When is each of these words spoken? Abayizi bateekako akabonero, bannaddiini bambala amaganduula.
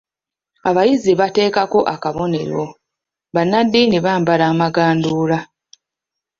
Abayizi 0.69 1.11
bateekako 1.19 1.79
akabonero, 1.93 2.63
bannaddiini 3.33 3.97
bambala 4.05 4.43
amaganduula. 4.51 5.39